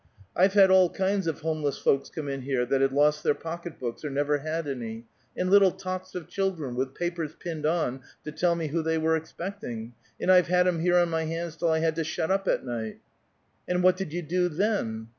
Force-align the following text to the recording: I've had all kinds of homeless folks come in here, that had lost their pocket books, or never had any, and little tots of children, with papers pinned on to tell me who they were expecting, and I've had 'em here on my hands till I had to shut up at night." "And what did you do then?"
I've 0.35 0.53
had 0.53 0.71
all 0.71 0.89
kinds 0.89 1.27
of 1.27 1.41
homeless 1.41 1.77
folks 1.77 2.09
come 2.09 2.27
in 2.27 2.41
here, 2.41 2.65
that 2.65 2.81
had 2.81 2.91
lost 2.91 3.21
their 3.23 3.35
pocket 3.35 3.77
books, 3.77 4.03
or 4.03 4.09
never 4.09 4.39
had 4.39 4.67
any, 4.67 5.05
and 5.37 5.47
little 5.51 5.69
tots 5.71 6.15
of 6.15 6.27
children, 6.27 6.73
with 6.75 6.95
papers 6.95 7.35
pinned 7.39 7.67
on 7.67 8.01
to 8.23 8.31
tell 8.31 8.55
me 8.55 8.69
who 8.69 8.81
they 8.81 8.97
were 8.97 9.15
expecting, 9.15 9.93
and 10.19 10.31
I've 10.31 10.47
had 10.47 10.67
'em 10.67 10.79
here 10.79 10.97
on 10.97 11.09
my 11.11 11.25
hands 11.25 11.55
till 11.55 11.69
I 11.69 11.81
had 11.81 11.95
to 11.97 12.03
shut 12.03 12.31
up 12.31 12.47
at 12.47 12.65
night." 12.65 12.97
"And 13.67 13.83
what 13.83 13.95
did 13.95 14.11
you 14.11 14.23
do 14.23 14.49
then?" 14.49 15.09